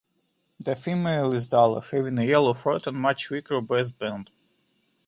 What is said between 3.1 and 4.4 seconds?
weaker breast band.